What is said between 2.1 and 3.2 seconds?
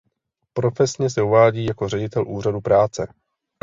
Úřadu práce.